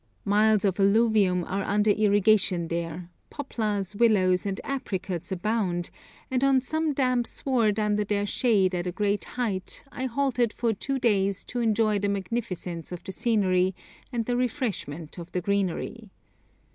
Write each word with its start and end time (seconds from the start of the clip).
Miles 0.25 0.65
of 0.65 0.79
alluvium 0.79 1.43
are 1.43 1.61
under 1.61 1.91
irrigation 1.91 2.69
there, 2.69 3.11
poplars, 3.29 3.95
willows, 3.95 4.47
and 4.47 4.59
apricots 4.63 5.31
abound, 5.31 5.91
and 6.31 6.43
on 6.43 6.59
some 6.59 6.91
damp 6.91 7.27
sward 7.27 7.77
under 7.77 8.03
their 8.03 8.25
shade 8.25 8.73
at 8.73 8.87
a 8.87 8.91
great 8.91 9.25
height 9.25 9.83
I 9.91 10.07
halted 10.07 10.53
for 10.53 10.73
two 10.73 10.97
days 10.97 11.43
to 11.43 11.59
enjoy 11.59 11.99
the 11.99 12.09
magnificence 12.09 12.91
of 12.91 13.03
the 13.03 13.11
scenery 13.11 13.75
and 14.11 14.25
the 14.25 14.35
refreshment 14.35 15.19
of 15.19 15.31
the 15.33 15.41
greenery. 15.41 16.09